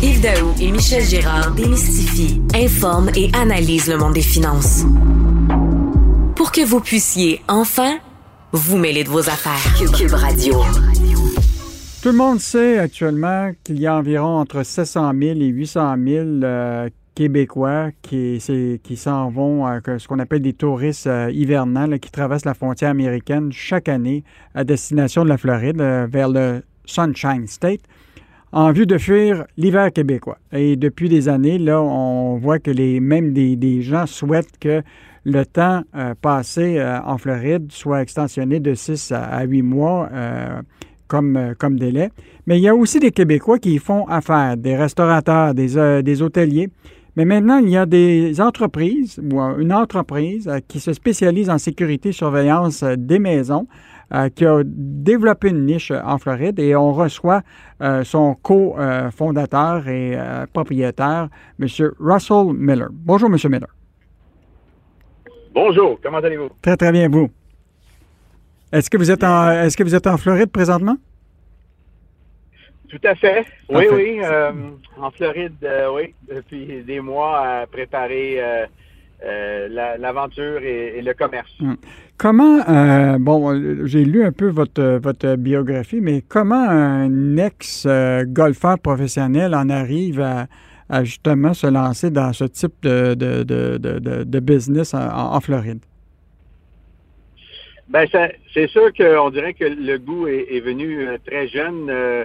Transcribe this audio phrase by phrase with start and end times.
[0.00, 4.84] Yves Daou et Michel Girard démystifient, informent et analysent le monde des finances.
[6.36, 7.98] Pour que vous puissiez enfin
[8.52, 9.74] vous mêler de vos affaires.
[9.76, 10.54] Cube, Radio.
[12.00, 16.26] Tout le monde sait actuellement qu'il y a environ entre 700 000 et 800 000
[16.44, 18.40] euh, Québécois qui,
[18.84, 22.90] qui s'en vont, à ce qu'on appelle des touristes euh, hivernants, qui traversent la frontière
[22.90, 24.22] américaine chaque année
[24.54, 27.80] à destination de la Floride, euh, vers le Sunshine State,
[28.52, 30.38] en vue de fuir l'hiver québécois.
[30.52, 34.82] Et depuis des années, là, on voit que les, même des, gens souhaitent que
[35.24, 40.08] le temps euh, passé en Floride soit extensionné de 6 à 8 mois
[41.06, 42.10] comme, comme délai.
[42.46, 46.22] Mais il y a aussi des Québécois qui y font affaire, des restaurateurs, des, des
[46.22, 46.70] hôteliers
[47.18, 51.50] mais maintenant, il y a des entreprises ou euh, une entreprise euh, qui se spécialise
[51.50, 53.66] en sécurité surveillance euh, des maisons.
[54.34, 57.42] Qui a développé une niche en Floride et on reçoit
[58.04, 60.18] son co-fondateur et
[60.52, 61.28] propriétaire,
[61.60, 61.66] M.
[62.00, 62.88] Russell Miller.
[62.90, 63.36] Bonjour, M.
[63.50, 63.68] Miller.
[65.52, 66.50] Bonjour, comment allez-vous?
[66.62, 67.30] Très, très bien, vous.
[68.70, 70.96] Est-ce que vous êtes en, est-ce que vous êtes en Floride présentement?
[72.88, 73.44] Tout à fait.
[73.68, 74.20] Oui, oui.
[74.22, 74.52] Euh,
[74.98, 78.66] en Floride, euh, oui, depuis des mois à préparer euh,
[79.20, 81.52] l'aventure et, le commerce.
[81.60, 81.76] Hum.
[82.16, 89.68] Comment, bon, j'ai lu un peu votre, votre biographie, mais comment un ex-golfeur professionnel en
[89.68, 95.80] arrive à, justement se lancer dans ce type de, de, de, de business en, Floride?
[97.88, 98.06] Ben,
[98.52, 101.88] c'est sûr qu'on dirait que le goût est, venu très jeune.
[101.88, 102.24] Euh,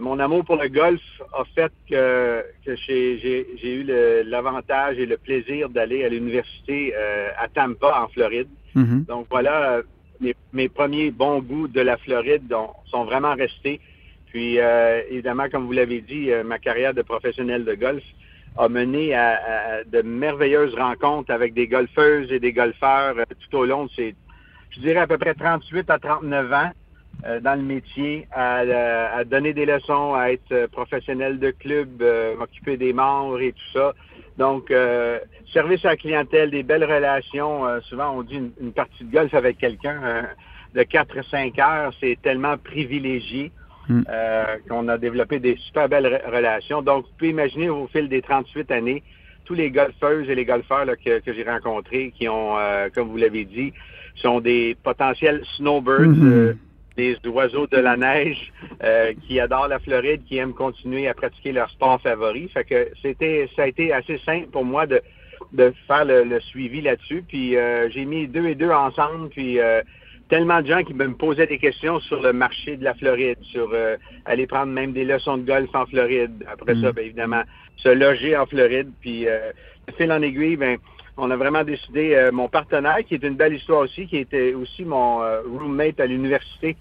[0.00, 1.00] mon amour pour le golf
[1.32, 3.84] a fait que, j'ai eu
[4.24, 8.48] l'avantage et le plaisir d'aller à l'université euh, à Tampa, en Floride.
[8.76, 9.06] Mm-hmm.
[9.06, 9.80] Donc voilà,
[10.52, 12.52] mes, premiers bons goûts de la Floride
[12.86, 13.80] sont vraiment restés.
[14.26, 18.04] Puis euh, évidemment, comme vous l'avez dit, ma carrière de professionnel de golf
[18.56, 23.14] a mené à, de merveilleuses rencontres avec des golfeuses et des golfeurs
[23.48, 24.14] tout au long de ces,
[24.70, 26.70] je dirais à peu près 38 à 39 ans.
[27.26, 32.36] Euh, dans le métier, à, donner des leçons, à être euh, professionnel de club, euh,
[32.36, 33.92] m'occuper des membres et tout ça.
[34.36, 34.72] Donc,
[35.52, 37.64] service à la clientèle, des belles relations.
[37.82, 40.28] souvent, on dit une, partie de golf avec quelqu'un
[40.76, 43.50] de 4 5 heures, c'est tellement privilégié
[43.88, 44.02] hmm.
[44.68, 46.82] qu'on a développé des super belles relations.
[46.82, 49.02] Donc, vous pouvez imaginer au fil des 38 années,
[49.44, 52.54] tous les golfeuses et les golfeurs que, j'ai rencontrés qui ont,
[52.94, 53.72] comme vous l'avez dit,
[54.14, 56.06] sont des potentiels snowbirds.
[56.06, 56.54] Hmm
[56.98, 61.52] des oiseaux de la neige euh, qui adorent la Floride, qui aiment continuer à pratiquer
[61.52, 62.48] leur sport favori.
[62.48, 65.00] Fait que c'était, ça a été assez simple pour moi de,
[65.52, 67.22] de faire le, suivi là-dessus.
[67.26, 69.28] Puis euh, j'ai mis deux et deux ensemble.
[69.28, 69.80] Puis euh,
[70.28, 73.72] tellement de gens qui me posaient des questions sur le marché de la Floride, sur
[74.24, 76.44] aller prendre même des leçons de golf en Floride.
[76.52, 76.92] Après ça, mm.
[76.92, 77.42] bien évidemment,
[77.76, 78.90] se loger en Floride.
[79.00, 80.78] Puis de fil en aiguille, ben
[81.18, 84.84] on a vraiment décidé, mon partenaire, qui est une belle histoire aussi, qui était aussi
[84.84, 86.76] mon roommate à l'université,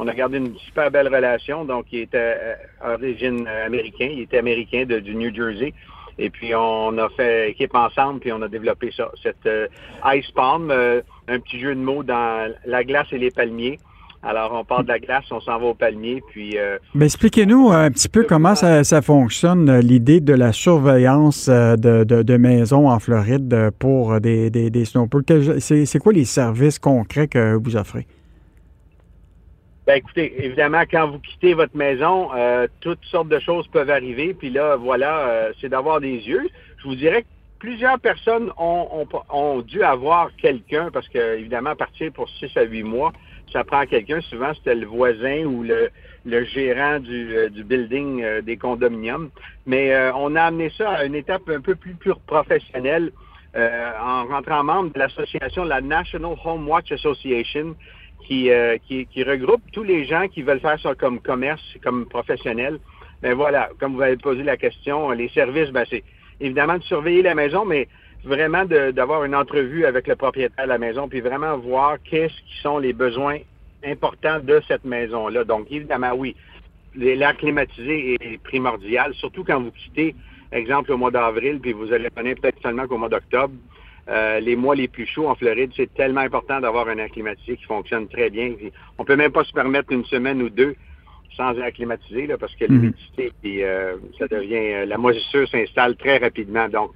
[0.00, 1.64] on a gardé une super belle relation.
[1.66, 4.12] Donc, il était euh, d'origine euh, américaine.
[4.12, 5.74] Il était américain du New Jersey.
[6.18, 9.10] Et puis, on a fait équipe ensemble, puis on a développé ça.
[9.22, 9.68] Cette euh,
[10.14, 13.78] Ice Palm, un petit jeu de mots dans la glace et les palmiers.
[14.22, 16.56] Alors, on part de la glace, on s'en va au palmier, puis...
[16.94, 22.90] Mais expliquez-nous un petit peu comment ça, fonctionne, l'idée de la surveillance de, de, maisons
[22.90, 28.06] en Floride pour des, des, des C'est quoi les services concrets que vous offrez?
[29.90, 34.34] Ben, écoutez, évidemment, quand vous quittez votre maison, euh, toutes sortes de choses peuvent arriver.
[34.34, 36.48] Puis là, voilà, euh, c'est d'avoir des yeux.
[36.78, 37.26] Je vous dirais que
[37.60, 43.12] plusieurs personnes ont, dû avoir quelqu'un, parce que, évidemment, partir pour six à huit mois,
[43.52, 44.20] ça prend quelqu'un.
[44.22, 49.30] Souvent, c'était le voisin ou le, gérant du, euh, building des condominiums.
[49.66, 53.12] Mais on a amené ça à une étape un peu plus, plus professionnelle
[53.54, 57.74] en rentrant membre de l'association, la National Home Watch Association,
[58.32, 62.78] euh, qui, qui, regroupe tous les gens qui veulent faire ça comme commerce, comme professionnel.
[63.22, 66.04] Mais voilà, comme vous avez posé la question, les services, ben, c'est
[66.40, 67.88] évidemment de surveiller la maison, mais
[68.24, 72.60] vraiment d'avoir une entrevue avec le propriétaire de la maison, puis vraiment voir qu'est-ce qui
[72.62, 73.38] sont les besoins
[73.84, 75.44] importants de cette maison-là.
[75.44, 76.36] Donc, évidemment, oui,
[76.94, 80.14] l'air climatisé est primordial, surtout quand vous quittez,
[80.52, 83.54] exemple, au mois d'avril, puis vous allez venir peut-être seulement qu'au mois d'octobre.
[84.08, 87.56] Euh, les mois les plus chauds en Floride, c'est tellement important d'avoir un air climatisé
[87.56, 88.54] qui fonctionne très bien.
[88.98, 90.74] On peut même pas se permettre une semaine ou deux
[91.36, 92.74] sans air climatisé là, parce que mhm.
[92.74, 93.32] l'humidité,
[93.64, 96.68] euh, ça devient, euh, la moisissure s'installe très rapidement.
[96.68, 96.92] Donc,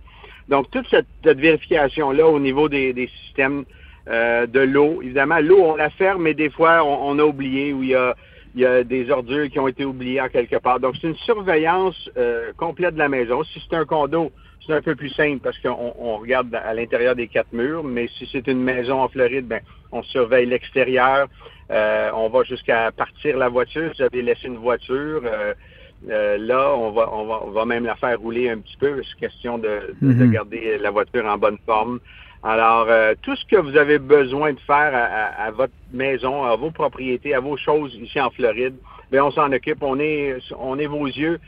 [0.49, 1.07] donc toute cette,
[1.39, 3.65] vérification là au niveau des, systèmes
[4.07, 7.91] de l'eau, évidemment, l'eau on la ferme, mais des fois on, a oublié où il
[7.91, 8.15] y a
[8.55, 10.79] il y a des ordures qui ont été oubliées en quelque part.
[10.79, 13.43] Donc, c'est une surveillance euh, complète de la maison.
[13.43, 14.31] Si c'est un condo,
[14.67, 18.29] c'est un peu plus simple parce qu'on regarde à l'intérieur des quatre murs, mais si
[18.31, 19.61] c'est une maison en Floride, ben,
[19.93, 21.29] on surveille l'extérieur.
[21.71, 23.91] Euh, on va jusqu'à partir la voiture.
[23.95, 28.19] Si vous avez laissé une voiture, euh, là, on va, on va, même la faire
[28.19, 29.03] rouler un petit peu.
[29.03, 30.31] C'est question de, de, mm-hmm.
[30.31, 32.01] garder la voiture en bonne forme.
[32.43, 36.71] Alors, euh, tout ce que vous avez besoin de faire à, votre maison, à vos
[36.71, 38.75] propriétés, à vos choses ici en Floride,
[39.11, 39.83] bien, on s'en occupe.
[39.83, 41.41] On est, on est vos yeux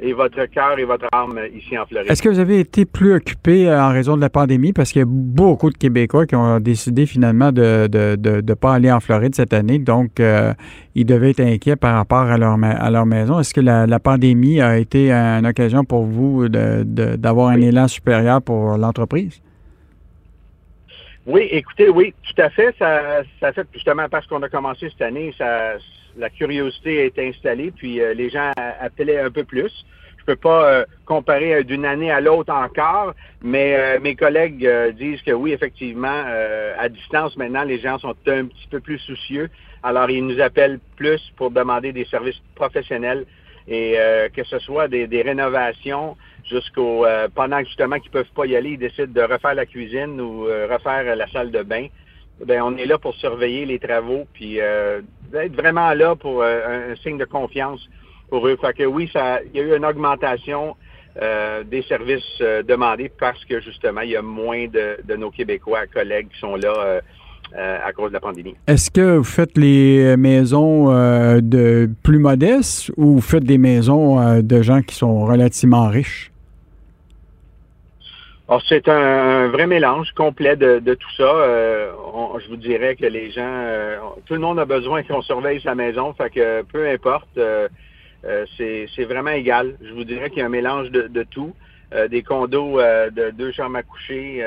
[0.00, 2.10] et votre cœur et votre âme ici en Floride.
[2.10, 4.72] Est-ce que vous avez été plus occupé euh, en raison de la pandémie?
[4.72, 8.54] Parce qu'il y a beaucoup de Québécois qui ont décidé finalement de ne de, de,
[8.54, 9.78] pas aller en Floride cette année.
[9.78, 10.54] Donc, euh,
[10.94, 13.40] ils devaient être inquiets par rapport à leur, à leur maison.
[13.40, 18.76] Est-ce que la, pandémie a été une occasion pour vous d'avoir un élan supérieur pour
[18.76, 19.42] l'entreprise?
[21.26, 22.74] Oui, écoutez, oui, tout à fait.
[22.78, 25.74] Ça, ça fait justement parce qu'on a commencé cette année, ça,
[26.18, 29.72] la curiosité a été installée, puis euh, les gens appelaient un peu plus.
[30.18, 34.68] Je peux pas euh, comparer d'une année à l'autre encore, mais euh, mes collègues
[34.98, 36.24] disent que oui, effectivement,
[36.78, 39.48] à distance maintenant, les gens sont un petit peu plus soucieux.
[39.82, 43.24] Alors, ils nous appellent plus pour demander des services professionnels
[43.70, 43.96] et
[44.34, 46.16] que ce soit des, des rénovations,
[46.48, 50.20] jusqu'au euh, pendant justement qu'ils peuvent pas y aller, ils décident de refaire la cuisine
[50.20, 51.86] ou euh, refaire la salle de bain.
[52.46, 55.00] Ben on est là pour surveiller les travaux puis euh,
[55.34, 57.88] être vraiment là pour un, signe de confiance
[58.30, 58.56] pour eux.
[58.60, 60.76] Fait que oui, ça il y a eu une augmentation
[61.66, 62.38] des services
[62.68, 67.00] demandés parce que justement il y a moins de nos Québécois collègues qui sont là.
[67.56, 68.54] à cause de la pandémie.
[68.68, 70.92] Est-ce que vous faites les maisons
[71.40, 76.30] de plus modestes ou vous faites des maisons de gens qui sont relativement riches?
[78.66, 81.22] C'est un, vrai mélange complet de, tout ça.
[81.22, 81.92] Euh,
[82.42, 85.74] je vous dirais que les gens, euh, tout le monde a besoin qu'on surveille sa
[85.74, 87.68] maison, fait que peu importe, euh,
[88.56, 89.76] c'est vraiment égal.
[89.82, 91.54] Je vous dirais qu'il y a un mélange de, tout,
[92.10, 94.42] des condos de deux chambres à coucher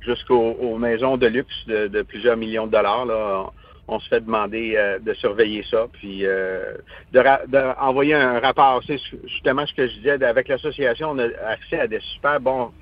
[0.00, 3.06] jusqu'aux maisons de luxe de, de, plusieurs millions de dollars.
[3.06, 3.50] Là
[3.88, 6.74] on se fait demander euh, de surveiller ça, puis euh,
[7.12, 8.82] d'envoyer un rapport.
[8.86, 12.72] C'est justement ce que je disais, avec l'association, on a accès à des super bons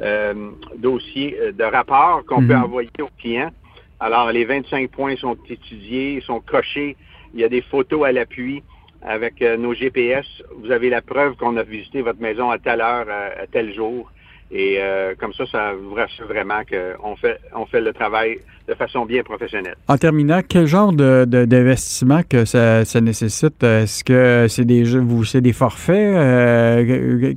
[0.00, 2.64] euh, dossiers de rapports qu'on peut mhm.
[2.64, 3.50] envoyer aux clients.
[3.98, 6.96] Alors, les 25 points sont étudiés, sont cochés,
[7.34, 8.62] il y a des photos à l'appui
[9.00, 10.26] avec nos GPS.
[10.58, 14.11] Vous avez la preuve qu'on a visité votre maison à telle heure, à tel jour.
[14.54, 18.38] Et euh, comme ça, ça vous rassure vraiment qu'on fait, on fait le travail
[18.68, 19.76] de façon bien professionnelle.
[19.88, 23.62] En terminant, quel genre de, d'investissement que ça, nécessite?
[23.62, 25.96] Est-ce que c'est des vous c'est des forfaits?
[25.96, 27.32] Euh,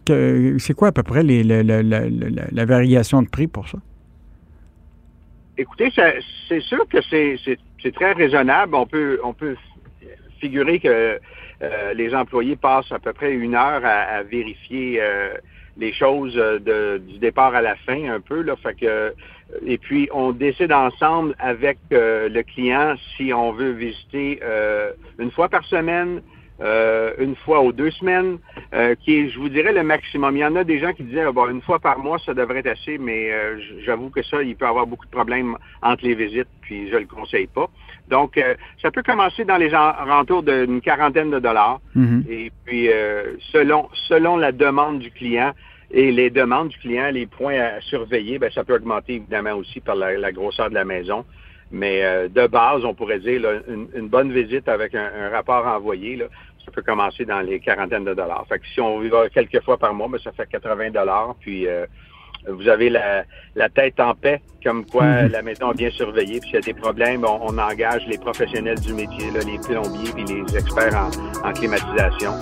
[0.59, 3.77] c'est quoi à peu près les, la, variation de prix pour ça?
[5.57, 5.89] Écoutez,
[6.49, 8.75] c'est sûr que c'est, très raisonnable.
[8.75, 9.55] On peut, on peut
[10.41, 11.17] figurer que
[11.61, 15.01] euh, les employés passent à peu près une heure à, vérifier
[15.77, 19.11] les choses euh, de, du départ à la fin un peu là fait que euh,
[19.65, 24.39] et puis on décide ensemble avec euh, le client si on veut visiter
[25.19, 26.21] une fois par semaine
[26.59, 28.39] une fois ou deux semaines,
[29.01, 30.37] qui est, je vous dirais, le maximum.
[30.37, 32.67] Il y en a des gens qui disaient, une fois par mois, ça devrait être
[32.67, 33.29] assez, mais
[33.83, 37.05] j'avoue que ça, il peut avoir beaucoup de problèmes entre les visites, puis je le
[37.05, 37.69] conseille pas.
[38.09, 38.39] Donc,
[38.81, 41.79] ça peut commencer dans les alentours d'une quarantaine de dollars.
[41.95, 42.29] Mm-hmm.
[42.29, 42.89] Et puis,
[43.51, 45.53] selon, selon la demande du client,
[45.91, 49.79] et les demandes du client, les points à surveiller, ben, ça peut augmenter évidemment aussi
[49.79, 51.25] par la, grosseur de la maison.
[51.71, 56.25] Mais euh, de base, on pourrait dire une, bonne visite avec un, rapport envoyé, là,
[56.63, 58.45] ça peut commencer dans les quarantaines de dollars.
[58.49, 61.35] Fait que si on va quelques fois par mois, ben, ça fait 80 dollars.
[61.39, 61.85] Puis euh,
[62.47, 63.23] vous avez la,
[63.69, 65.31] tête en paix, comme quoi mhm.
[65.31, 66.39] la maison est bien surveillée.
[66.39, 70.23] Puis s'il y a des problèmes, on, engage les professionnels du métier, les plombiers et
[70.23, 71.09] les experts
[71.43, 72.33] en climatisation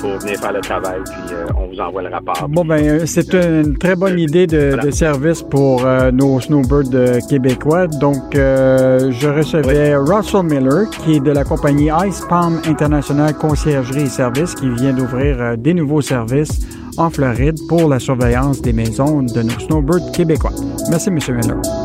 [0.00, 2.48] pour venir faire le travail, puis euh, on vous envoie le rapport.
[2.48, 7.86] Bon, ben, euh, c'est une très bonne idée de, service pour euh, nos snowbirds québécois.
[7.86, 14.06] Donc, je recevais Russell Miller, qui est de la compagnie Ice Palm International Conciergerie et
[14.06, 19.42] Services, qui vient d'ouvrir des nouveaux services en Floride pour la surveillance des maisons de
[19.42, 20.52] nos snowbirds québécois.
[20.90, 21.18] Merci, M.
[21.34, 21.79] Miller.